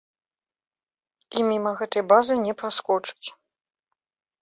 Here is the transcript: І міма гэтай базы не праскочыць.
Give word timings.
І 1.41 1.45
міма 1.51 1.71
гэтай 1.83 2.03
базы 2.15 2.35
не 2.49 2.53
праскочыць. 2.65 3.27